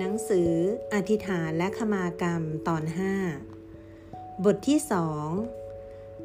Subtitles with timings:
[0.00, 0.52] หนังสือ
[0.94, 2.82] อธิษฐานและขมากรรมตอน
[3.64, 5.28] 5 บทที่สอง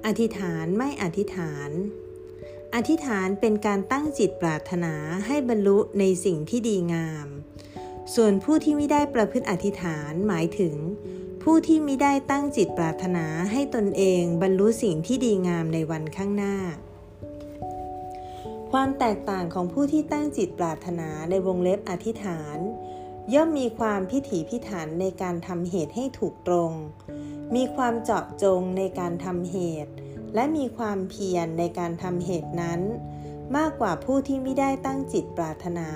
[0.06, 1.70] อธิษฐานไม่อธิษฐาน
[2.76, 4.94] อธิษฐานเป็นการตั้งจิตปรารถนา
[5.28, 7.28] ให้บรรลุในสิ่งที่ดีงาม
[8.16, 10.76] ส่วนผู้ที่ไม่ได้ประพฤติอธิษฐานหมายถึง
[11.44, 16.56] ผู้ที่ไม่ได้ตั้งจิตปรารถนาให้ตนเองบรรลุสิ่งที่ดีงามในวันข้างหน้า
[18.72, 22.60] ความแตกต่างของผู้ที่ตั้งจิตปรารถนาในวงเล็บอธิษฐาน
[23.34, 26.72] ย่อมมีความพิถีพิถันในการทำเหตุให้ถูกตรง
[27.56, 29.92] มีความเจาะจงในการทำเหตุ
[30.36, 32.82] และมีความเพียรในการทำเหตุนั้น
[33.58, 35.90] มากกว่าผู้ที่ไม่ได้ตั้งจิตปรารถนา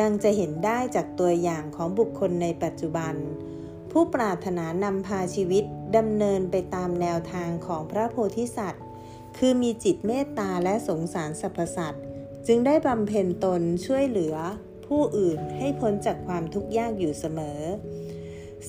[0.00, 3.14] ดังจะเห็นได้จากตัวอย่างของบุคคลในปัจจุบัน
[3.90, 5.64] ผู้ปรารถนานำพาชีวิต
[5.96, 8.84] ดำเนินไปตามแนวทางของพระโพธิสัตว์
[9.38, 12.04] คือมีจิตเมตตาและสงสารสรรพสัตว์
[12.46, 14.36] จึงได้บำเพ็ญตนช่วยเหลือ
[14.86, 17.60] ผู้อื่นให้พ้นจากความทุกข์ยากอยู่เสมอ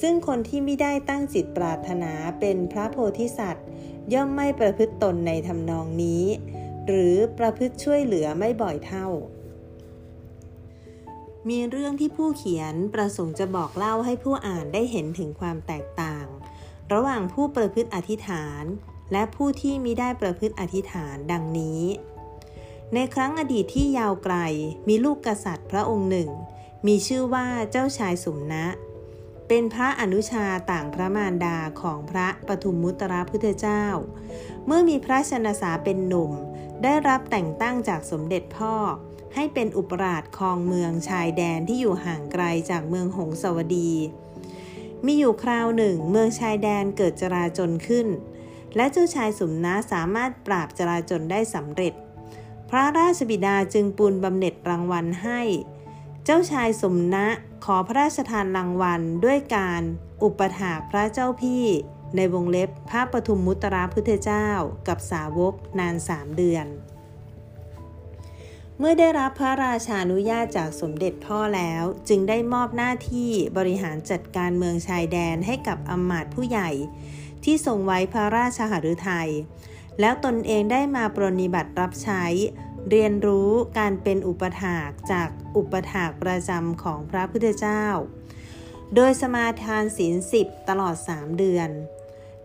[0.02, 3.68] ซึ่งคนที่ไม่ได้ตั้งจิตปรารถนาเป็นพระโพธิสัตว์
[4.14, 6.24] ย่อมไม่ประพฤติตนในทำนองนี้
[6.88, 9.08] หรือประพฤติช่วยเหลือไม่บ่อยเท่า
[11.50, 16.26] มีเรื่องที่ผู้เขียนประสงค์จะบอกเล่าให้ผู้อ่านได้เห็นถึงความแตกต่าง
[16.94, 18.64] ระหว่างผู้ประพฤติอธิษฐาน
[19.12, 21.82] และผู้ที่มิได้ประพฤติอธิษฐานดังนี้
[22.94, 24.36] ในครั้งอดีตที่ยาวไกล
[24.88, 26.30] มีลูกกษัตริย์พระองค์หนึ่ง
[26.88, 28.66] มีชื่อว่าเจ้าชายสุมนะ
[29.48, 33.86] เป็นพระอนุชาต่างพระมารดาของพระปทุมมุตระพุทธเจ้า
[34.66, 36.32] เมื่อมีพระชนสาเป็นหนุ่ม
[36.84, 38.76] ได้รับแต่งตั้งจากสมเด็จพ่อ
[39.36, 43.92] ให้เป็นอุปราชครองเมืองชายแดนที่อยู่ห่างไกลจากเมืองหงสวดี
[45.06, 48.08] มีอยู่คราวหนึ่ง เมืองชายแดนเกิดจราจนขึ้น
[48.76, 51.94] และเจ้าชายสุมนะสามารถปราบจราจนได้สำเร็จ
[52.70, 55.42] พระราชบิดาจึงปูนบำเหน็จรางวัลให้
[56.26, 57.28] เจ้าชายสมณะ
[57.66, 59.82] ขอพระราชทานรางวัลด้วยการ
[60.24, 61.66] อุปถากพระเจ้าพี่
[62.16, 64.48] ในวงเล็บพระปทุมมุตระพุทธเจ้า
[64.88, 66.68] กับสาวกนานสามเดือน
[68.80, 76.70] เมื่อได้รับพระราชานุญาตจากสมเด็จพ่อแล้วจึงได้มอบหน้าที่บริหารจัดการเมืองชายแดนให้กับอำมาตย์ผู้ใหญ่
[77.44, 79.30] ที่ทรงไว้พระราชหฤทัย
[80.00, 82.24] แล้วตนเองได้มาปรนิบัติรับใช้
[82.90, 87.84] เรียนรู้การเป็นอุปถากจากอุปถากประจำของพระพุทธเจ้า
[88.96, 91.70] โดยสมาทานศีลสิบตลอดสามเดือน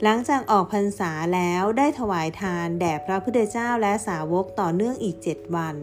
[0.03, 5.77] หลังจากออกพรรษาแล้วได้ถวายทานแด่พระพุทธเจ้าและสาวกต่อเนื่องอีกเจ็ดวัน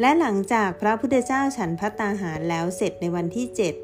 [0.00, 3.74] และหลังจากพระพุทธเจ้าฉันพัตตาหารแล้วเสร็จในวันที่เจ็ด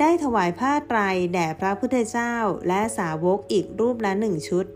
[0.00, 1.00] ได้ถวายผ้าไตร
[1.34, 2.34] แด่พระพุทธเจ้า
[2.68, 4.66] และสาวกอีกรูปละหนึ่งชุด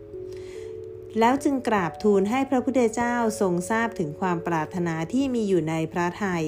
[1.19, 6.47] แล้วจึงกราบทูลให้พระพุทธเจ้าทรงทราบถึงความปรารถนาที่มีอยู่ในพระไทย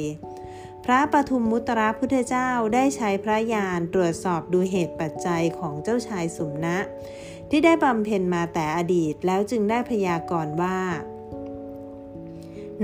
[0.85, 6.79] พระปทุมมุตระพุทธเจ้าได้ใช้พระญาณตรวจสอบดูเหตุปัจจัยของเจ้าชายสุมนะ
[7.51, 10.79] ที่ได้บำเพ็ญมาแต่อดีตแล้วจึงได้พยากรณ์ว่า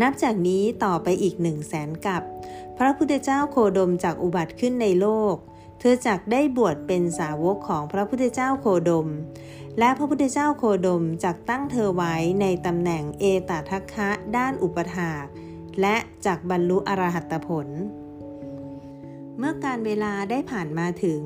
[0.00, 2.22] นับจากนี้ต่อไปอีกหนึ่งแสนกับ
[2.78, 5.34] พระพุทธเจ้าโคดมจากอุบัติขึ้นในโลก
[5.78, 9.08] เธอจักได้บวชเป็นสาวกของพระพุทธเจ้าโคดม
[9.78, 15.24] และพระพุทธเจ้าโคดมจักตั้งเธอไว้ในตำแหน่งเอตทัคคะด้านอุปถาก
[15.80, 17.68] และจักบรรลุอรหัตผล
[19.38, 21.22] เมื่อการเวลาได้ผ่านมาถึง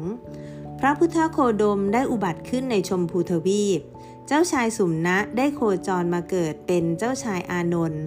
[0.81, 3.81] พระพุทธโคดมได้อุบัติขึ้นในชมพูทวีป
[4.27, 8.05] เจ้าชายสุมนะได้โคจรมาเกิดเป็นเจ้าชายอานนท์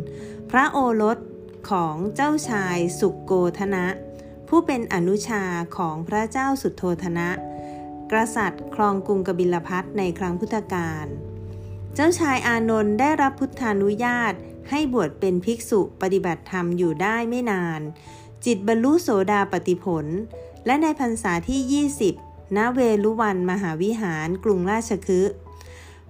[0.52, 1.18] พระโอรส
[1.70, 3.86] ของเจ้าชายสุกโกธนะ
[4.50, 5.44] ผู้เป็นอนุชา
[5.78, 7.30] ของพระเจ้าสุโธธนะ
[8.12, 11.06] กษัตริย์ ครองกรุงกบิลพัทในครั้งพุทธกาล
[11.94, 14.34] เจ้าชายอานนท์ได้รับพุทธานุญาต
[14.70, 17.82] ให้บวชเป็นภิกษุปฏิบัติธรรมอยู่ได้ไม่นาน
[18.46, 20.06] จิตบรรลุโสดาปติผล
[20.66, 25.36] และในพรรษาที่ 20 ณ เวลุวันมหาวิหารกรุงราชคฤห์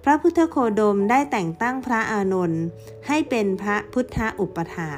[0.04, 2.62] พระพุทธโคดมได้แต่งตั้งพระอานนท์
[3.06, 4.90] ให้เป็นพระพุทธอุปถา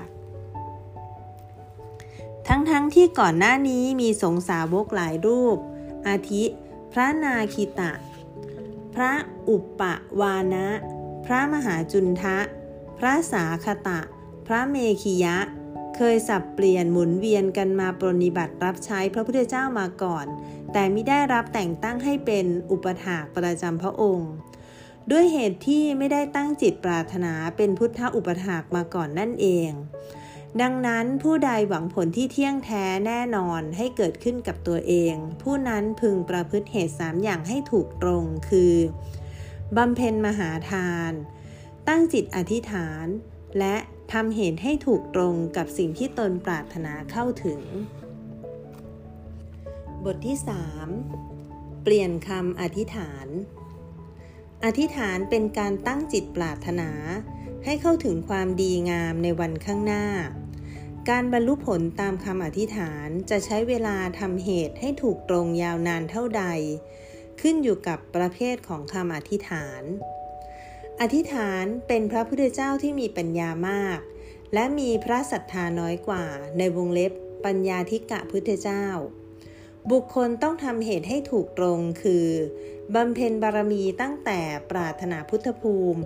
[2.48, 5.56] ทั้งๆทที่ก่อนหน้านี้มีสงสาวกหลายรูป
[6.08, 6.44] อาทิ
[6.92, 7.92] พระนาคิตะ
[8.94, 9.12] พระ
[9.48, 9.82] อุปป
[10.20, 10.68] วานะ
[11.26, 12.38] พระมหาจุนทะ
[12.98, 14.00] พระสาคตะ
[14.46, 15.36] พระเมขียะ
[15.96, 20.26] เคยสับเปลี่ยนหมุนเวียนกันมาปรนิบัติรับใช้พระพุทธเจ้ามาก่อน
[20.72, 24.32] แต่ไม่ได้รับแต่งตั้งให้เป็นอุปถากประจำพระองค์
[25.10, 29.70] ด้วยเหตุที่ไม่ได้ตั้งจิตปรารถนาเป็นพุทธอุปถากมาก่อนนั่นเอง
[30.62, 38.74] ดังนั้นผู้ใดหวังผลที่เที่ยงแท้แน่นอนให้เกิดขึ้นกับตัวเอง ผู้นั้นพึงประพฤติเหตุสามอย่างให้ถูกตรงคือ
[39.76, 41.12] บำเพ็ญมหาทาน
[41.88, 43.06] ตั้งจิตอธิษฐาน
[43.58, 43.76] และ
[44.12, 47.60] ทำเหตุให้ถูกตรงกับสิ่งที่ตนปรารถนาเข้าถึง
[50.04, 50.36] บทที่
[51.10, 53.26] 3 เปลี่ยนคำอธิษฐาน
[54.64, 56.90] อธิษฐานเป็นการตั้งจิตปรารถนา
[57.64, 60.04] ให้เข้าถึงความดีงามในวันข้างหน้า
[61.08, 66.44] การบรรลุผลตามคำอธิษฐานจะใช้เวลาทำเหตุให้ถูกตรงยาวนานเท่าใด
[67.40, 69.82] ขึ้นอยู่กับประเภทของคำอธิษฐาน
[71.00, 73.98] อธิษฐานเป็นพระพุทธเจ้าที่มีปัญญามาก
[74.54, 76.24] และมีพระศรัทธาน้อยกว่า
[76.58, 77.12] ในวงเล็บ
[77.44, 78.86] ปัญญาธิกะพุทธเจ้า
[79.90, 82.26] บุคคลต้องทำเหตุให้ถูกตรงคือ
[82.94, 86.00] บำเพ็ญบารมีตั้งแต่ปรารถนาพุทธภูมิ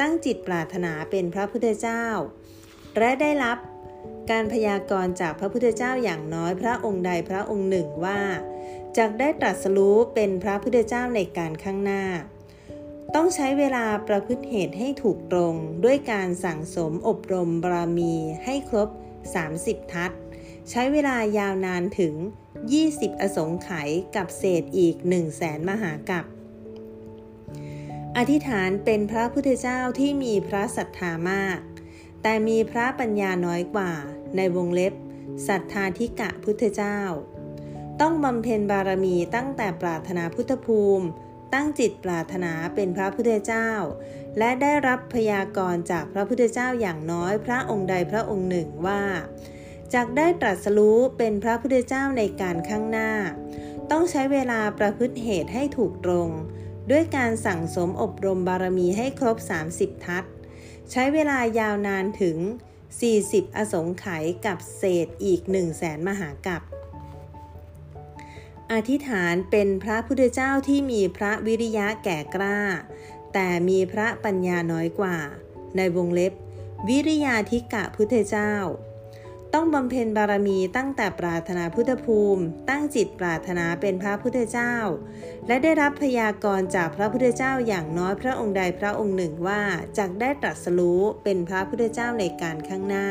[0.00, 2.04] ตั้งจิตปรารถนาเป็นพระพุทธเจ้า
[2.98, 3.58] และได้รับ
[4.30, 8.20] การพยากรณ์จากพระพุทธเจ้าอย่างน้อยพระองค์ใดพระองค์หนึ่งว่า
[8.96, 12.04] จากได้ตรัสรู้เป็นพระพุทธเจ้าในการข้างหน้า
[13.14, 15.54] ต้องใช้เวลาประพฤติเหตุให้ถูกตรง
[15.84, 18.88] ด้วยการสั่งสมอบรมบารมีให้ครบ
[19.40, 20.10] 30 ทัศ
[20.70, 22.14] ใช้เวลายาวนานถึง
[22.68, 26.24] 20 อสงไขยกับเศษอีก 1 0 0 0 0แสนมหากับ
[28.16, 31.60] อธิษฐานเป็นพระพุทธเจ้าที่มีพระศรัทธามาก
[32.22, 33.92] แต่มีพระปัญญาน้อยกว่า
[34.36, 34.92] ในวงเล็บ
[35.46, 37.00] ศรัทธาธิกะพุทธเจ้า
[38.00, 41.06] ต้องบำเพ็ญบารมีตั้งแต่ปรารถนาพุทธภูมิ
[41.54, 43.70] ตั้งจิตปรารถนาเป็นพระพุทธเจ้า
[44.38, 49.02] และได้รับพยากรณ์จากพระพุทธเจ้าอย่างน้อยพระองค์ใดพระองค์หนึ่งว่า
[49.94, 53.12] จากได้ตรัสรู้เป็นพระพุทธเจ้าในการข้างหน้า
[53.90, 56.28] ต้องใช้เวลาประพฤติเหตุให้ถูกตรง
[56.90, 59.36] ด้วยการสั่งสมอบรมบารมีให้ครบ
[59.72, 60.24] 30 ทัศ
[60.90, 62.36] ใช้เวลายาวนานถึง
[62.98, 66.62] 40 อสงไขยกับเศษอีก 1 0 0 0 0แสนมหากับ
[68.72, 72.58] อธิษฐานเป็นพระพุทธเจ้าที่มีพระวิริยะแก่กล้า
[73.32, 75.18] แต่มีพระปัญญาน้อยกว่า
[75.76, 76.32] ในวงเล็บ
[76.88, 78.54] วิริยาธิกะพุทธเจ้า
[79.54, 84.74] ต้องบำเพ็ญบารมีตั้งแต่ปรารถนาพุทธภูมิ ตั้งจิตปรารถนาเป็นพระพุทธเจ้า
[85.46, 89.62] และได้รับพยากรณ์จากพระพุทธเจ้าอย่างน้อยพระองค์ใดพระองค์หนึ่งว่า
[89.98, 93.08] จากได้ตรัสรู้เป็นพระพุทธเจ้าในการข้างหน้า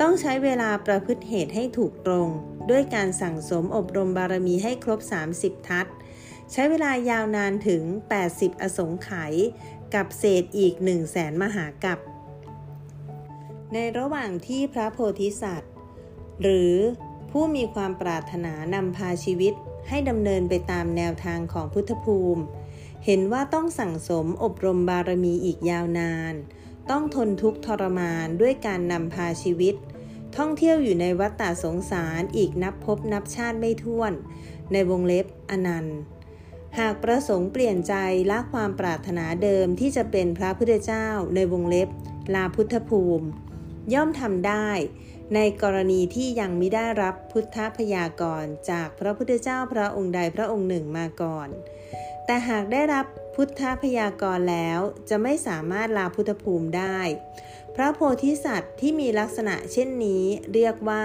[0.00, 2.28] ต้องใช้เวลาประพฤติเหตุให้ถูกตรง
[2.70, 5.00] ด้วยการสั่งสมอบรมบารมีให้ครบ
[5.34, 5.86] 30 ทัศ
[6.52, 7.82] ใช้เวลายาวนานถึง
[8.22, 9.34] 80 อสงไขย
[9.94, 11.98] กับเศษอีก 1 0 0 0 0แสนมหากับ
[13.74, 15.72] ในระหว่างที่พระโพธิสัตว์
[16.42, 16.74] หรือ
[17.30, 19.54] ผู้มีความปรารถนานำพาชีวิต
[19.88, 22.42] ให้ดำเนินไปตามแนวทางของพุทธภูมิ
[23.04, 26.34] เห็นว่าต้องสั่งสมอบรมบารมีอีกยาวนาน
[26.90, 29.74] ต้องทนทุกข์ทรมานด้วยการนำพาชีวิต
[30.36, 34.12] ท่องเที่ยวอยู่ในวัฏฏะสงสารอีกนับพบนับชาติไม่ถ้วน
[34.72, 35.98] ในวงเล็บอนันต์
[36.78, 37.94] หากประสงค์เปลี่ยนใจ
[38.30, 41.88] ละความปรารถนาเดิมที่จะเป็นพระพุทธเจ้าในวงเล็บ
[42.34, 43.26] ลาพุทธภูมิ
[43.94, 44.68] ย่อมทำได้
[45.34, 51.48] ในกรณีที่ยังไม่ได้รับพุทธพยากรจากพระพุทธเจ้าพระองค์ใดพระองค์หนึ่งมาก่อน
[52.26, 56.98] แต่หากได้รับพุทธพยากรแล้วจะไม่สามารถลาพุทธภูมิได้
[57.76, 61.04] พระโพธิสัตว์ที่มีลักษณะเช่นนี้เรียกว่า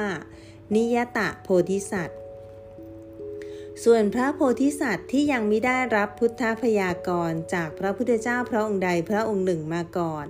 [0.75, 2.19] นิยตะโพธิสัตว์
[3.83, 10.27] ส่วนพระโพธิสัตว์ที่ยังไม่ได้รับพุทธพยากรจากพระพุทธเจ้าพระองค์ใดพระองค์หนึ่งมาก่อน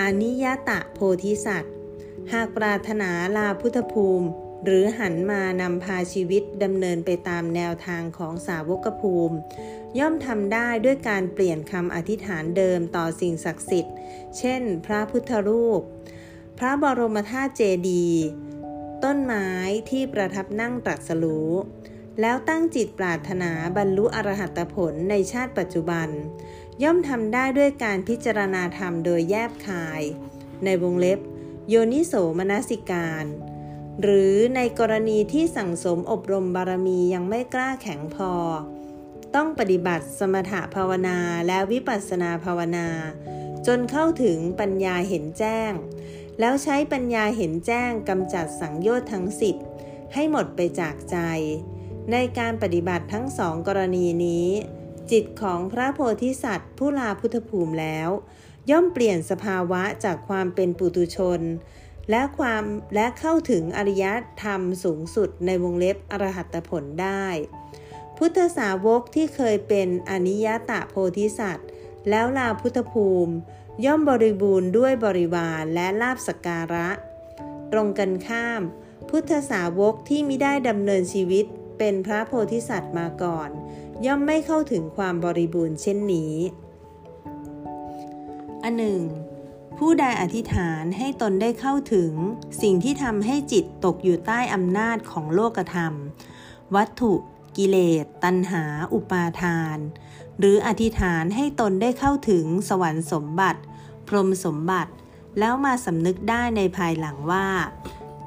[0.00, 1.74] อนิยตะโพธิสัตว์
[2.32, 4.28] หากปรารถนาลาพุทธภูมิ
[4.64, 9.36] หรือหันมานำพาชีวิตดำเนินไปตามแนวทางของสาวกภูมิ
[9.98, 13.94] ย่อมทำได้ด้วยการเปลี่ยนคำอธิษฐานเดิมต่อสิ่งศักดิ์สิทธิ์
[14.38, 15.80] เช่น พระพุทธรูป
[16.58, 18.24] พระบรมธาตุเจดีย์
[19.04, 19.48] ต้นไม้
[19.90, 21.50] ที่ประทับนั่งตรัสรู้
[22.20, 26.08] แล้วตั้งจิตปรารถนาบรรลุอรหัตผลในชาติปัจจุบัน
[26.82, 30.02] ย่อมทำได้ด้วยการพิจารณาธรรมโดยแยบคาย
[30.64, 31.20] ในวงเล็บ
[31.68, 33.24] โยนิโสมนสิการ
[34.02, 38.34] หรือในกรณีที่สั่งสมอบรมบารมียังไม่กล้าแข็งพอ
[39.34, 42.88] ต้องปฏิบัติสมถภาวนาและวิปัสสนาภาวนา
[43.66, 45.72] จนเข้าถึงปัญญาเห็นแจ้ง
[46.40, 49.56] แล้วใช้ปัญญาเห็นแจ้งกำจัดสังโยชน์ทั้งสิบ
[50.14, 51.18] ให้หมดไปจากใจ
[52.12, 54.48] ในการปฏิบัติทั้งสองกรณีนี้
[55.10, 58.08] จิตของพระโพธิสัตว์ ผู้ลาพุทธภูมิแล้ว
[58.70, 61.40] ย่อมเปลี่ยนสภาวะจากความเป็นปุตุชน
[62.10, 64.04] และความและเข้าถึงอริย
[64.42, 67.26] ธรรมสูงสุดในวงเล็บอรหัตผลได้
[68.18, 71.68] พุทธสาวกที่เคยเป็นอนิยตะโพธิสัตว์
[72.08, 73.34] แล้วลาพุทธภูมิ
[73.84, 76.88] ย่อมบริบูรณ์ด้วยบริวารและลาบสการะ
[77.72, 78.62] ตรงกันข้าม
[79.10, 81.44] พุทธสาวกที่มิได้ดำเนินชีวิต
[81.78, 83.50] เป็นพระโพธิสัตว์มาก่อน
[84.06, 86.34] ย่อมไม่เข้าถึงความบริบูรณ์เช่นนี้
[88.62, 89.02] อันหนึ่ง
[89.78, 92.12] ผู้ใดอธิษฐานให้ตนได้เข้าถึง
[92.62, 95.94] สิ่งที่ทำให้จิตตกอยู่ใต้อำนาจของโลกธรรม
[96.74, 97.12] วัตถุ
[97.56, 99.78] กิเลส ตัณหา อุปาทาน
[100.38, 103.60] หรืออธิษฐานให้ตนได้เข้าถึงสวรรค์สมบัติ
[104.08, 104.92] พรหมสมบัติ
[105.38, 107.48] แล้วมาสำนึกได้ในภายหลังว่า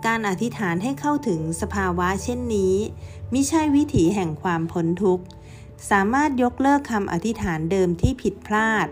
[0.05, 2.75] การอธิษฐานให้เข้าถึงสภาวะเช่นนี้
[3.33, 5.25] มิใช่วิถีแห่งความพ้นทุกข์
[5.89, 8.87] สามารถยกเลิกคำอธิษฐานเดิมที่ผิดพลาด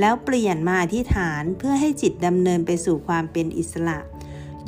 [0.00, 3.98] แล้วเปลี่ยนมาอธิษฐานเพื่อให้จิตดำเนินไปสู่ความเป็นอิสระ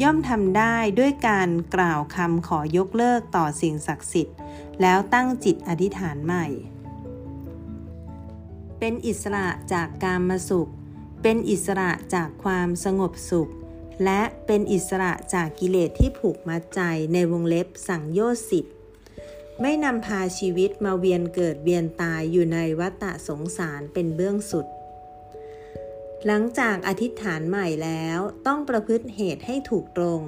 [0.03, 4.37] ย่อมทำได้ด้วยการกล่าวคำขอยกเลิกต่อสิ่งศักดิ์สิทธิ์
[4.81, 6.47] แล้วตั้งจิตอธิษฐานใหม่
[8.79, 10.71] เป็นอิสระจากการมาสุข
[11.23, 13.51] เป็นอิสระจากความสงบสุข
[14.05, 16.81] และเป็นอิสระจากกิเลสที่ผูกมัดใจ
[17.13, 18.75] ในวงเล็บสั่งโยสิทธิ์
[19.63, 24.67] ไม่นำพาชีวิตมาเวียนเกิดเวียนตายอยู่ในวัฏสงสารเป็นเบื้องสุด
[26.27, 30.23] หลังจากอธิษฐานใหม่แล้วต้องประพฤติเหตุให้ถูกตรง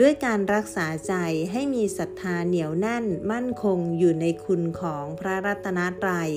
[0.00, 1.14] ด้วยการรักษาใจ
[1.52, 6.30] ให้มีศรัทธาเหนียวแน่นมั่นคงอยู่ในคุณของพระรัตนตรัย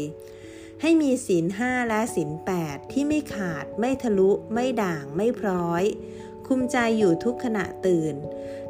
[0.81, 5.83] ให้มีศีลห้าและศีลแปดที่ไม่ขาดไม่ทะลุไม่ด่างไม่พร้อย
[6.47, 8.15] คุมใจอยู่ทุกขณะตื่น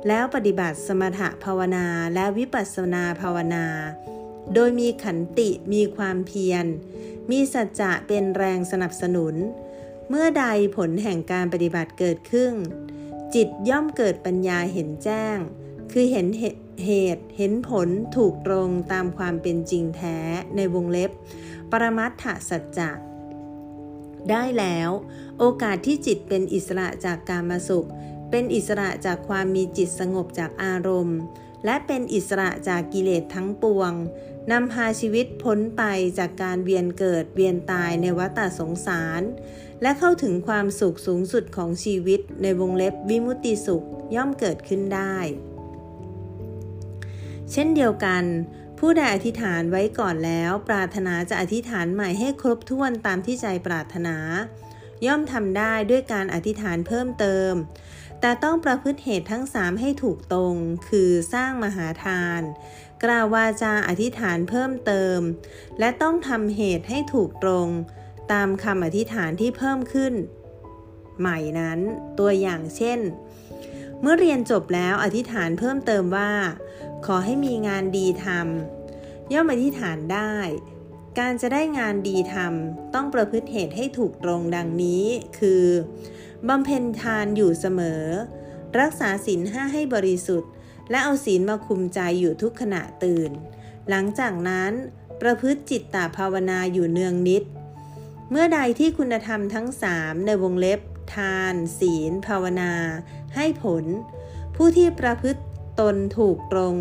[0.08, 3.66] แล้วปฏิบัติสมถภาวนาและวิปัสสนาภาวนา
[4.54, 6.66] โดยมีขันติมีความเพียร
[7.32, 9.36] มีสัจจะเป็นแรงสนับสนุน
[10.10, 10.46] เมื่อใด
[10.78, 12.54] ผลแห่งการปฏิบัติเกิดขึ้น
[13.36, 15.38] จิตย่อมเกิดปัญญาเห็นแจ้ง
[15.92, 20.18] คือเห็นเหตุเห็นผลถูกตรงตามความเป็นจริงแท้
[20.56, 21.12] ในวงเล็บ
[21.72, 22.92] ปรมัตถสัจจะ
[24.32, 24.90] ได้แล้ว
[25.40, 27.88] โอกาสที่จิตเป็นอิสระจากการมาสุข
[28.30, 31.20] เป็นอิสระจากความมีจิตสงบจากอารมณ์
[31.66, 33.92] และเป็นอิสระจากกิเลสทั้งปวง
[34.52, 35.84] นำพาชีวิตพ้นไป
[36.18, 39.22] จากการเวียนเกิดเวียนตายในวัฏสงสาร
[39.82, 45.18] และเข้าถึงความสุขสูงสุดของชีวิตในวงเล็บวิมุตติสุขย่อมเกิดขึ้นได้
[47.52, 48.24] เช่นเดียวกัน
[48.80, 54.18] ผู้ใดอธิษฐานไว้ก่อนแล้ว ปรารถนาจะอธิษฐานใหม่ให้ครบถ้วนตามที่ใจปรารถนา
[55.06, 57.54] ย่อมทำได้ด้วยการอธิษฐานเพิ่มเติม
[58.22, 60.56] แต่ต้องประพฤติเหตุทั้งสามให้ถูกตรง
[60.90, 62.42] คือสร้างมหาทาน
[63.04, 65.20] กล่าววาจาอธิษฐานเพิ่มเติม
[65.80, 67.68] และต้องทำเหตุให้ถูกตรง
[68.32, 70.14] ตามคำอธิษฐานที่เพิ่มขึ้น
[71.20, 71.80] ใหม่นั้น
[72.20, 73.00] ตัวอย่างเช่น
[74.02, 76.32] เมื่อเรียนจบแล้วอธิษฐานเพิ่มเติมว่า
[77.08, 80.36] ขอให้มีงานดีทำย่อมอธิษฐานได้
[81.20, 85.06] การจะได้งานดีทำต้องประพฤติเหตุให้ถูกตรงดังนี้
[85.40, 85.66] คือ
[86.48, 88.04] บำเพ็ญทานอยู่เสมอ
[88.80, 90.52] รักษาศีลห้าให้บริสุทธิ์
[90.90, 93.32] และเอาศีลมาคุมใจอยู่ทุกขณะตื่น
[93.90, 94.72] หลังจากนั้น
[95.22, 97.44] ประพฤติจิตตภาวนาอยู่เนืองนิด
[98.30, 100.80] เมื่อใดที่คุณธรรมทั้งสามในวงเล็บ
[101.16, 102.74] ทาน ศีล ภาวนา
[103.36, 103.86] ให้ผล
[104.56, 105.42] ผู้ที่ประพฤติ
[105.80, 106.76] ตนถูกตรง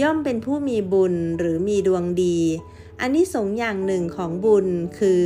[0.00, 2.38] ย่อมเป็นผู้มีบุญหรือมีดวงดี
[3.00, 4.66] อันนี้สงอย่างหนึ่งของบุญ
[4.98, 5.22] คือ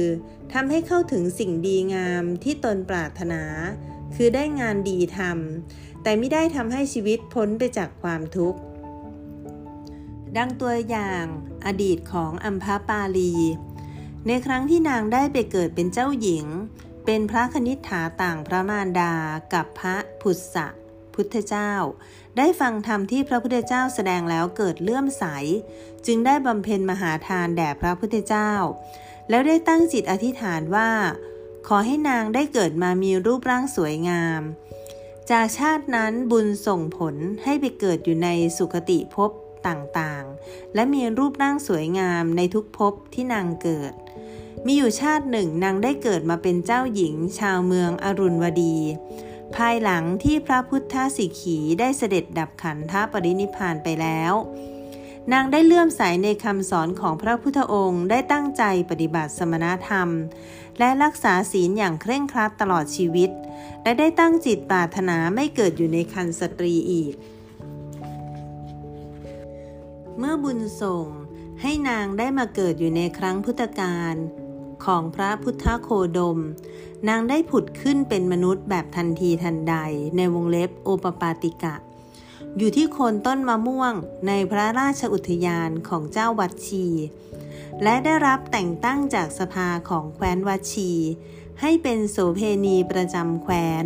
[0.52, 3.42] ทำให้เข้าถึงสิ่งดีงามที่ตนปรารถนา
[4.14, 8.61] คือได้งานดีทำแต่ไม่ได้ทำให้ชีวิตพ้นไปจากความทุกข์
[10.37, 11.25] ดังตัวอย่าง
[11.66, 13.35] อดีตของอัมพาปาลี
[14.26, 16.47] ในครั้งที่นางได้ไปเกิดเป็นเจ้าหญิง
[17.04, 19.12] เป็นพระคณิษฐาต่างพระมารดา
[19.52, 20.66] กับพระผุษะ
[21.14, 21.73] พุทธเจ้า
[22.37, 25.25] ได้ฟังธรรมที่พระพุทธเจ้าแสดงแล้วเกิดเลื่อมใส
[26.07, 28.52] จึงได้บำเพ็ญมหาทานแด่พระพุทธเจ้า
[29.29, 30.90] แล้วได้ตั้งจิตอธิษฐานว่า
[31.69, 34.40] ขอให้นางได้เกิดมามีรูปร่างสวยงาม
[35.31, 37.14] จากชาตินั้นบุญส่งผล
[37.45, 39.31] ให้ไปเกิดอยู่ในสุคติภพ
[39.69, 43.93] ต่างๆ และมีรูปร่างสวยงามในทุกภพที่นางเกิด
[44.67, 48.76] มีอยู่ชาติหนึ่งนางได้เกิดมาเป็นเจ้าหญิงชาวเมืองอรุณวดี
[49.57, 54.33] ภายหลังที่พระพุทธสิขีได้เสด็จดับขันธปรินิพานไปแล้ว
[55.33, 60.09] นางได้เลื่อมใสในคำสอนของพระพุทธองค์ได้ตั้งใจปฏิบัติสมณธรรม
[60.78, 63.30] และรักษาศีลอย่างเคร่งครัดตลอดชีวิต
[63.83, 67.14] และได้ตั้งจิตปรารถนาไม่เกิดอยู่ในคันสตรีอีก
[70.19, 71.07] เมื่อบุญส่ง
[71.61, 74.14] ให้นางได้มาเกิดอยู่ในครั้งพุทธกาล
[74.87, 76.38] ของพระพุทธโคดม
[77.08, 79.76] นางได้ผุดขึ้นเป็นมนุษย์แบบทันทีทันใด
[80.16, 81.75] ในวงเล็บโอปปาติกะ
[82.58, 83.94] อยู่ที่โคนต้นมะม่วง
[84.26, 86.87] ในพระราชอุทยานของเจ้าวัดชี
[87.82, 90.92] และได้รับแต่งตั้งจากสภาของแคว้นวัดชี
[91.60, 93.84] ให้เป็นโสเพณีประจำแคว้น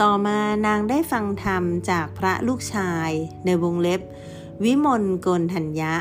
[0.00, 3.10] ต่อมานางได้ฟังธรรมจากพระลูกชาย
[3.44, 4.00] ในวงเล็บ
[4.64, 5.94] วิมลโกนทัญญะ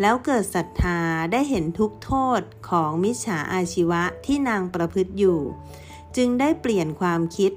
[0.00, 0.98] แล้วเกิดศรัทธา
[1.32, 5.40] ได้เห็นทุกโทษของมิจฉาอาชีวะที่นางประพฤติอยู่
[6.16, 7.52] จึงได้เปลี่ยนความคิด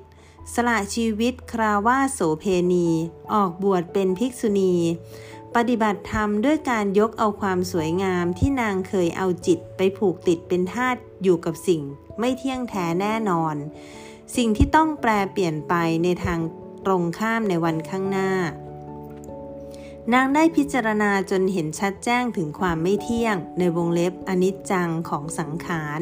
[0.54, 2.88] สละชีวิตคราวาโสเพณี
[3.34, 4.76] ออกบวชเป็นภิกษุณี
[5.56, 11.82] ปฏิบัติธรรมด้วยการยกเอาความสวยงามที่นางเคยเอาจิตไปผูกติดเป็นทาสอยู่กับสิ่ง
[12.20, 13.56] ไม่เที่ยงแท้แน่นอน
[14.36, 16.40] สิ่งที่ต้องแปลเปลี่ยนไปในทาง
[16.86, 18.32] ตรงข้ามในวันข้างหน้า
[20.14, 26.00] นางได้พิจารณาจนเห็นชัดแจ้งถึงความไม่เที่ยง ในวงเล็บอนิจจังของสังขาร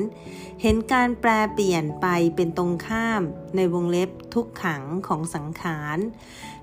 [0.62, 3.21] เห็นการแปลเปลี่ยนไปเป็นตรงข้าม
[3.55, 5.97] ในวงเล็บทุกขังของสังขาร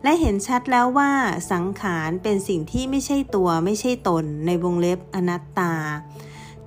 [0.03, 1.13] และเห็นชัดแล้วว่า
[1.53, 5.75] สังขารเป็นสิ่งที่ไม่ใช่ตัวไม่ใช่ตน ในวงเล็บอนัตตา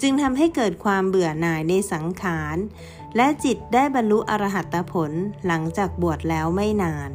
[0.01, 2.57] จึงทำให้เกิดความเบื่อหน่ายในสังขาร
[3.15, 5.11] และจิตได้บรรลุอรหัตผล
[5.47, 7.11] หลังจากบวชแล้วไม่นาน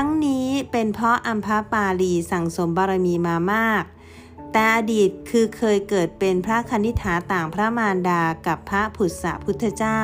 [0.00, 3.84] ทั้งนี้เป็นเพราะอัมพาปาลีสั่งสมบารมีมามาก
[4.52, 10.02] แต่อดีตคือเคยเกิดเป็นพระคณิษฐาต่างพระมารดากับพระผุดสะพุทธเจ้า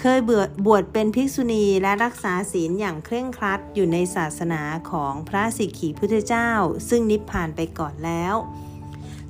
[0.00, 6.50] เคยบวชบวชเป็นภิกษุณีและรักษาศีลอย่างเคร่งครัดอยู่ในศาสนาของพระสิกขีพุทธเจ้า
[6.88, 8.34] ซึ่งนิพพานไปก่อนแล้ว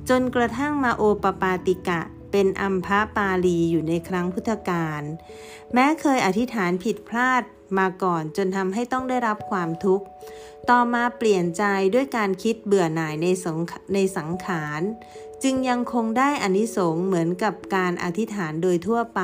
[0.09, 5.01] จนกระทั่งมาโอปปาติกะเป็นอัมพาปาลีอยู่ในครั้งพุทธกาล
[5.73, 7.43] แม้เคยอธิษฐานผิดพลาด
[7.79, 10.05] มาก่อน จนทำให้ต้องได้รับความทุกข์
[10.69, 11.63] ต่อมาเปลี่ยนใจ
[11.93, 13.59] ด้วยการคิดเบื่อหน่ายในสง
[13.93, 14.81] ในสังขาร
[15.43, 19.21] จึงยังคงได้อานิสงส์เหมือนกับการอธิษฐานโดยทั่วไป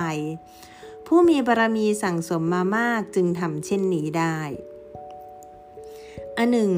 [1.08, 4.40] ผู้มีบารมีสั่งสมมามากจึงทำเช่นนี้ได้
[6.38, 6.72] อันหนึ่ง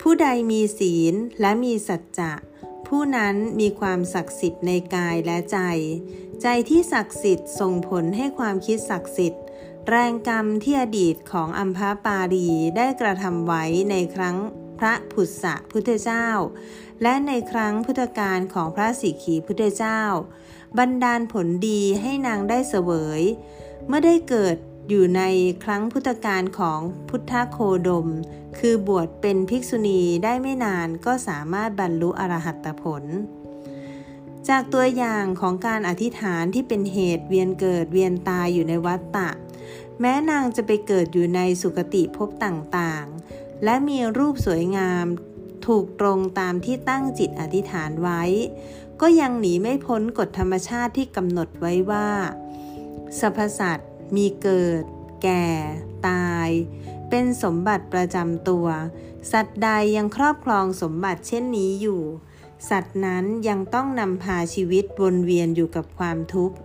[0.00, 2.32] ผู้ใดมีศีลและมีสัจจะ
[2.88, 5.58] ผู้นั้นมีความศักดิ์สิทธิ์ในกายและใจ
[6.42, 9.43] ใจที่ศักดิ์สิทธิ์ส่งผลให้ความคิดศักดิ์สิทธิ์
[9.90, 14.36] แรงกรรมที่อดีตของอัมพาปารีได้กระทำไว้ในครั้ง
[14.78, 16.26] พระผุดสะพุทธเจ้า
[17.02, 20.00] และในครั้งพุทธกาลของพระสิกขีพุทธเจ้า
[20.78, 23.22] บันดาลผลดีให้นางได้เสวย
[23.86, 24.56] เมื่อได้เกิด
[24.88, 25.22] อยู่ใน
[25.64, 28.08] ครั้งพุทธกาลของพุทธโคดม
[28.58, 33.04] คือบวชเป็นภิกษุณีได้ไม่นานก็สามารถบรรลุอรหัตผล
[34.48, 39.30] จากตัวอย่างของการอธิษฐานที่เป็นเหตุเวียนเกิดเวียนตายอยู่ในวัฏฏะ
[40.00, 45.06] แม้นางจะไปเกิดอยู่ในสุคติภพต่างๆ และมีรูปสวยงาม
[45.66, 48.22] ถูกตรงตามที่ตั้งจิตอธิษฐานไว้
[49.00, 52.08] ก็ยังหนีไม่พ้นกฎธรรมชาติที่กำหนดไว้ว่า
[53.18, 54.82] สรรพสัตว์มีเกิด
[55.22, 55.46] แก่
[56.08, 56.48] ตาย
[57.10, 58.66] เป็นสมบัติประจำตัว
[59.32, 62.02] สัตว์ใดยังครอบครองสมบัติเช่นนี้อยู่
[62.70, 66.56] สัตว์นั้นยังต้องนำพาชีวิตวนเวียนอยู่กับความทุกข์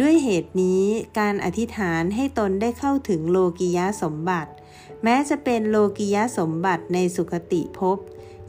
[0.00, 0.84] ด้วยเหตุนี้
[1.18, 4.50] การอธิษฐานให้ตนได้เข้าถึงโลกิยะสมบัติ
[5.02, 7.98] แม้จะเป็นโลกิยะสมบัติในสุคติภพ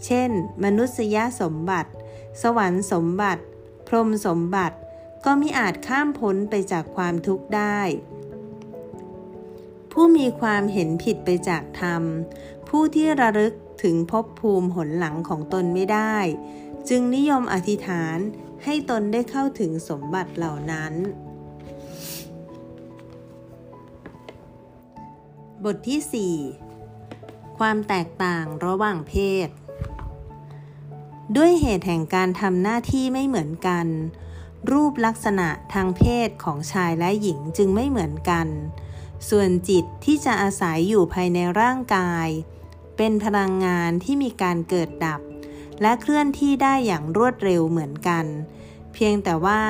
[0.06, 0.30] เช่น
[0.64, 1.92] มนุษยสมบัติ
[2.42, 3.44] สวรรค์สมบัติ
[3.88, 4.78] พรหมสมบัติ
[5.26, 7.80] ก็มิอาจข้ามพ้นไปจากความทุกข์ได้
[9.92, 12.04] ผู้มีความเห็นผิดไปจากธรรม
[12.70, 13.54] ผู้ที่ระลึก
[13.84, 16.18] ถึงภพภูมิหนหลังของตนไม่ได้
[16.90, 18.18] จึงนิยมอธิษฐาน
[18.64, 20.94] ให้ตนได้เข้าถึงสมบัติเหล่านั้น
[25.69, 26.32] บทที่
[26.91, 29.13] 4 ความแตกต่างระหว่างเพ
[29.47, 29.49] ศ
[31.36, 33.88] ด้วยเหตุแห่งการทำหน้าที่ไม่เหมือนกัน
[34.71, 38.47] รูปลักษณะทางเพศของชายและหญิงจึงไม่เหมือนกัน
[39.30, 42.28] ส่วนจิตที่จะอาศัยอยู่ภายในร่างกาย
[42.97, 45.21] เป็นพลังงานที่มีการเกิดดับ
[45.82, 48.25] และเคลื่อนที่ได้อย่างรวดเร็วเหมือนกัน
[48.93, 49.62] เพียงแต่ว่า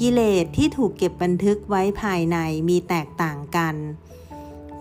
[0.00, 3.76] กิเลสที่ถูกเก็บบันทึกไว้ภายในมีแตกต่างกัน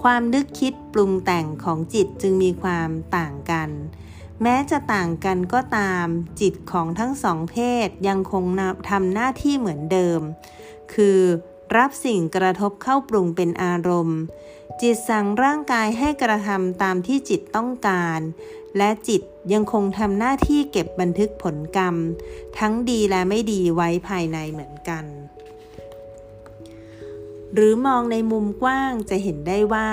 [0.03, 3.69] ความนึกคิดปรุงแต่งของจิตจึงมีความต่างกัน
[4.41, 6.05] แม้จะต่างกันก็ตาม
[6.41, 7.55] จิตของทั้งสองเพ
[7.87, 8.43] ศยังคง
[8.89, 10.21] ทำหน้าที่เหมือนเดิม
[10.93, 11.19] คือ
[11.77, 14.19] รับสิ่งกระทบเข้าปรุงเป็นอารมณ์
[14.81, 18.19] จิตสั่งร่างกายให้กระทำตามที่จิตต้องการ
[18.77, 19.21] และจิต
[19.53, 21.95] ยังคงทำหน้าที่เก็บบันทึกผลกรรม
[22.59, 25.05] ทั้งดีและไม่ดีไว้ภายในเหมือนกัน
[27.53, 29.89] หรือมองในมุมกว้างจะเห็นได้ว่า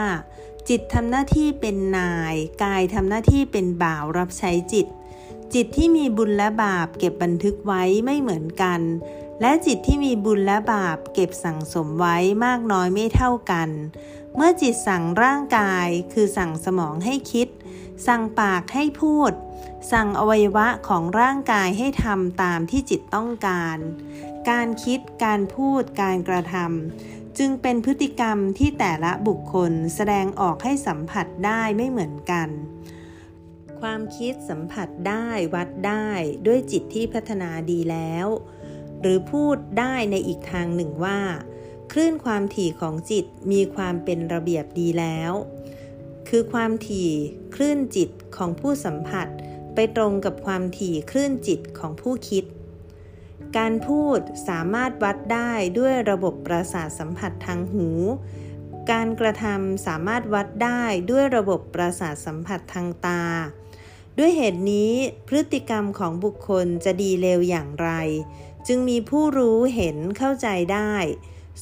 [0.69, 4.87] จิตทำหน้าที่เป็นนาย กายทำหน้าที่เป็นบ่าวรับใช้จิต
[5.55, 8.81] จิตที่มีบุญและบาปเก็บบันทึกไว้ไม่เหมือนกัน
[9.41, 13.69] และจิตที่มีบุญและบาปเก็บสั่งสมไว้มากน้อยไม่เท่ากัน
[14.35, 17.49] เมื่อจิตสั่งร่างกายคือสั่งสมองให้คิด
[18.07, 19.33] สั่งปากให้พูด
[19.93, 23.79] สั่งอวัยวะของร่างกายให้ทำตามที่จิตต้องการ
[24.51, 32.49] การคิด การพูด การกระทำ จึงเป็นพฤติกรรมที่แต่ละบุคคลแสดงออกให้สัมผัสได้ไม่เหมือนกัน
[33.81, 36.09] ความคิดสัมผัสได้วัดได้
[36.47, 38.27] ด้วยจิตที่พัฒนาดีแล้ว
[39.01, 41.21] หรือพูดได้ในอีกทางหนึ่งว่า
[41.93, 45.33] คลื่นความถี่ของจิตมีความเป็นระเบียบดีแล้ว
[46.29, 47.11] คือความถี่
[47.55, 49.29] คลื่นจิตของผู้สัมผัส
[49.75, 52.45] ไปตรงกับความถี่คลื่นจิตของผู้คิด
[53.57, 57.89] การพูดสามารถวัดได้ด้วยระบบประสาทสัมผัสทางหู
[58.91, 63.23] การกระทำสามารถวัดได้ด้วยระบบประสาทสัมผัสทางตา
[64.19, 64.93] ด้วยเหตุนี้
[65.29, 67.91] พฤติกรรมของบุคคลจะดีเลวอย่างไร
[68.67, 70.95] จึงมีผู้รู้เห็นเข้าใจได้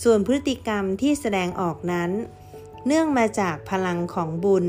[0.02, 2.10] ส่วนพฤติกรรมที่แสดงออกนั้น
[2.86, 4.66] เนื่องมาจากพลังของบุญ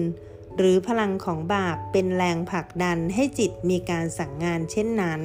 [0.57, 5.23] หรือพลังของบาปเป็นแรงผลักดันให้จิตมีการสั่งงานเช่นนั้น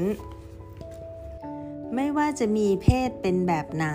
[1.95, 3.87] ไม่ว่าจะมีเพศเป็นแบบไหน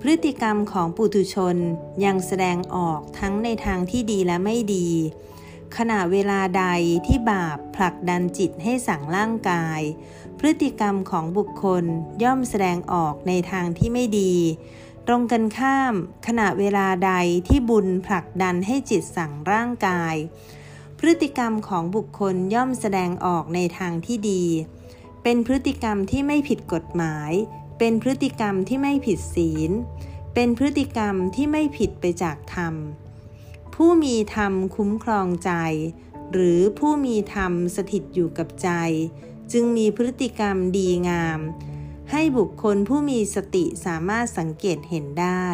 [0.00, 1.56] พฤติกรรมของปุถุชน
[2.04, 4.88] ยังแสดงออกทั้งในทางที่ดีและไม่ดี
[5.76, 6.66] ขณะเวลาใด
[7.06, 9.80] ที่บาปผลักดันจิตให้สั่งร่างกาย
[10.38, 11.84] พฤติกรรมของบุคคล
[12.22, 14.34] ย่อมแสดงออกในทางที่ไม่ดี
[15.06, 15.94] ตรงกันข้าม
[16.26, 17.12] ขณะเวลาใด
[17.48, 20.14] ที่บุญผลักดันให้จิตสั่งร่างกาย
[20.98, 24.44] พฤติกรรมของบุคคลย่อมแสดงออกในทางที่ดี
[25.28, 27.32] เป็นพฤติกรรมที่ไม่ผิดกฎหมาย
[27.78, 29.70] เป็นพฤติกรรมที่ไม่ผิดศีล
[30.34, 32.74] เป็นพฤติกรรมที่ไม่ผิดไปจากธรรม
[33.74, 35.52] ผู้มีธรรมคุ้มครองใจ
[36.32, 38.70] หรือผู้มีธรรมสถิตอยู่กับใจ
[39.52, 41.40] จึงมีพฤติกรรมดีงาม
[42.10, 45.46] ให้บุคคลผู้มีสติสามารถสังเกตเห็นได้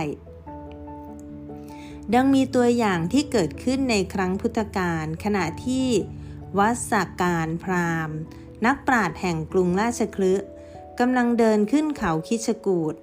[2.14, 5.86] ดังมีตัวอย่างที่เกิดขึ้นในครั้งพุทธกาลขณะที่
[6.58, 8.18] วัสสการพราหมณ์
[8.66, 10.34] นักปราชญ์แห่งกรุงราชคลึ
[10.98, 12.94] กำลังเดินขึ้นเขาคิชกูด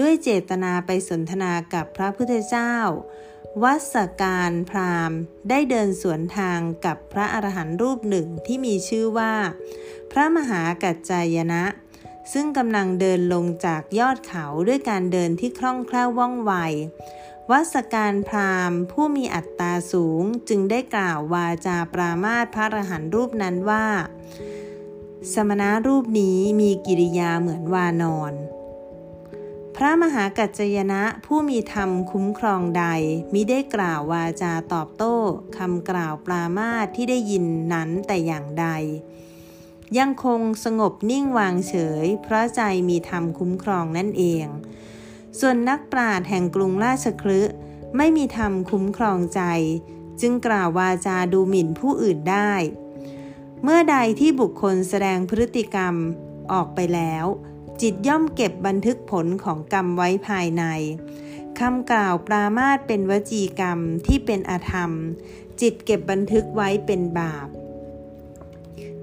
[0.00, 2.74] ด้วยเจตนาไปสนทนากับพระพุทธเจ้า
[3.62, 9.34] วัสการพราหมณ์ได้เดินสวนทางกับพระอรหันต์รูปหนึ่งที่มีชื่อว่า
[10.12, 11.64] พระมหากัจจายนะ
[12.32, 16.52] ซึ่งกำลังเดินลงจากยอดเขาด้วยการเดินที่คล่องแคล่วว่องไว
[17.50, 23.86] วัสการพราหมณ์ผู้มีอัตตาสูงจึงได้กล่าววาจาปรามาสพระอรหันต์รูปนั้นว่า
[25.34, 28.32] สมณะรูปนี้มีกิริยาเหมือนวานอน
[29.76, 32.84] พระมหากัจจยนะผู้มีธรรมคุ้มครองใด
[33.32, 35.16] มิได้กล่าววาจาตอบโต้
[35.56, 38.66] คำกล่าวปรามาสที่ได้ยินนั้นแต่อย่างใด
[39.98, 44.46] ยังคงสงบนิ่งวางเฉย เพราะใจมีธรรมคุ้มครองนั่นเอง
[45.40, 47.40] ส่วนนักปราชญ์แห่งกรุงราชคลึ
[47.96, 49.42] ไม่มีธรรมคุ้มครองใจ
[50.20, 52.52] จึงกล่าววาจาดูหมิ่นผู้อื่นได้
[53.62, 55.94] เมื่อใดที่บุคคลแสดงพฤติกรรม
[56.52, 57.24] ออกไปแล้ว
[57.80, 60.64] จิตย่อมเก็บบันทึกผลของกรรมไว้ภายใน
[61.58, 64.92] คำกล่าวปรามาตเป็นวจีกรรมที่เป็นอาธรรม
[65.60, 67.48] จิตเก็บบันทึกไว้เป็นบาป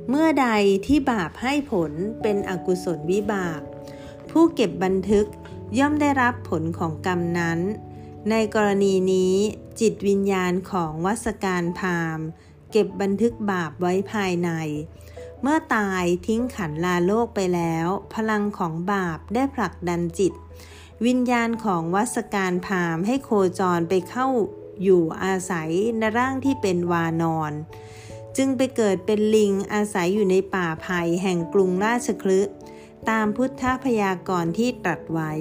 [0.10, 0.48] เมื่อใด
[0.86, 3.62] ที่บาปให้ผลเป็นอกุศลวิบาก
[4.32, 5.28] ผู้เก็บบันทึก
[5.80, 7.60] ย่อมได้รับผลของกรรมนั้น
[8.30, 9.36] ในกรณีนี้
[9.80, 12.20] จิตวิญญาณของวัสการพาม
[12.74, 14.50] เก็บบันทึกบาปไว้ภายใน
[15.42, 20.34] เมื่อตายทิ้งขันลาโลกไปแล้ว พลังของบาปได้ผลักดันจิต
[21.06, 24.28] วิญญาณของวัสการพามให้โคจรไปเข้า
[24.84, 27.52] อยู่อาศัยในร่างที่เป็นวานอน
[28.38, 32.42] จึงไปเกิดเป็นลิงอาศัยอยู่ในป่าไผ่แห่งกรุงราชคลึ
[33.10, 35.32] ตามพุทธพยากรณ์ที่ตรัสไว้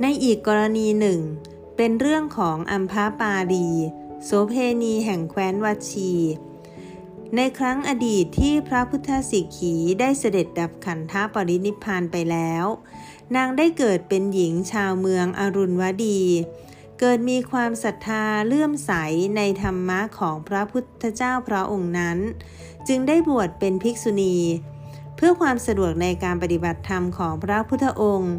[0.00, 1.20] ในอีกกรณีหนึ่ง
[1.76, 3.68] เป็นเรื่องของอัมพาปาดี
[4.26, 6.12] โสเพณีแห่งแคว้นวัชี
[7.36, 12.64] ในครั้งอดีตที่พระพุทธสิกขีได้เสด็จดับขันธปรินิพานไปแล้ว
[13.36, 16.20] นางได้เกิดเป็นหญิงชาวเมืองอรุณวดี
[17.00, 18.92] เกิดมีความศรัทธาเลื่อมใส
[19.36, 22.18] ในธรรมะของพระพุทธเจ้าพระองค์นั้น
[22.88, 24.36] จึงได้บวชเป็นภิกษุณี
[25.16, 28.34] เพื่อความสะดวกในการปฏิบัติธรรมของพระพุทธองค์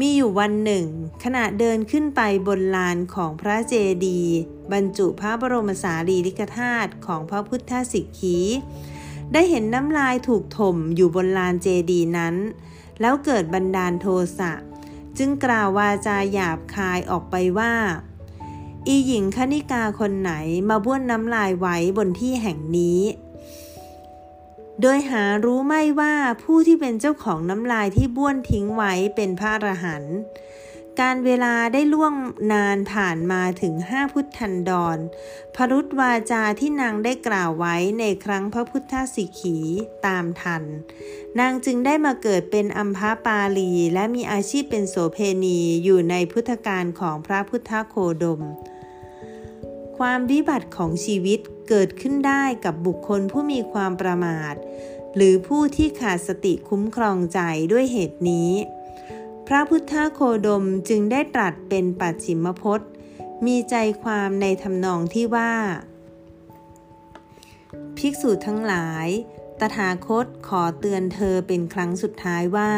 [0.00, 0.86] มีอยู่วันหนึ่ง
[1.24, 3.74] ขณะเดินขึ้นไปบนลานของพระเจ
[4.06, 4.36] ดีย์
[4.72, 8.38] บรรจุพระบรมสารีริกธาตุของพระพุทธสิกขี
[9.32, 12.34] ได้เห็นน้ำลายถูกถมอยู่บนลานเจดีย์นั้น
[13.00, 14.06] แล้วเกิดบันดาลโท
[14.38, 14.52] สะ
[15.18, 17.74] จึงกล่าววาจาหยาบคายออกไปว่า
[18.86, 20.32] อีหญิงคณิกาคนไหน
[20.68, 23.00] มาบ้วนน้ำลายไว้บนที่แห่งนี้
[24.80, 30.16] โดยหารู้ไม่ว่าผู้ที่เป็นเจ้าของน้ำลายที่บ้วนทิ้งไว้เป็นพระอรหันต์
[31.00, 32.14] การเวลาได้ล่วง
[32.52, 34.98] นานผ่านมาถึงห้าพุทธันดร
[35.56, 39.56] พรุษวาจาที่นางได้กล่าวไว้ในครั้งพระพุทธสิกขี
[40.06, 40.62] ตามทัน
[41.38, 48.42] นางจึงได้มาเกิดเป็นอัมพาปาลี และมีอาชีพเป็นโสเพณีอยู่ในพุทธการของพระพุทธโคดม
[49.98, 51.40] ความวิบัติของชีวิต
[51.72, 54.54] เกิดขึ้นได้กับบุคคลผู้มีความประมาท
[55.14, 57.40] หรือผู้ที่ขาดสติคุ้มครองใจ
[57.72, 58.50] ด้วยเหตุนี้
[59.46, 62.90] พระพุทธโคดมจึงได้ตรัสเป็นปัจฉิมพจน์
[63.46, 65.52] มีใจความในทำนองที่ว่า
[67.96, 69.06] ภิกษุทั้งหลาย
[69.60, 72.72] ตถาคตขอเตือนเธอเป็นครั้งสุดท้ายว่า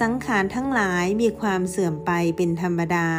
[0.00, 3.10] สังขารทั้งหลายมีความเสื่อมไปเป็นธรรมดา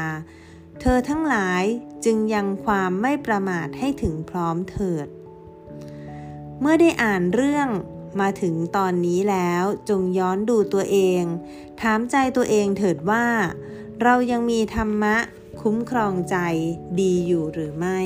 [0.81, 1.63] เธอทั้งหลาย
[2.05, 5.07] จึงยังความไม่ประมาทให้ถึงพร้อมเถิด
[6.59, 7.69] เมื่อได้อ่านเรื่อง
[8.21, 11.23] มาถึงตอนนี้แล้วจงย้อนดูตัวเอง
[11.81, 13.25] ถามใจตัวเองเถิดว่า
[14.01, 15.17] เรายังมีธรรมะ
[15.61, 16.37] คุ้มครองใจ
[16.99, 17.99] ดีอยู่หรือไม่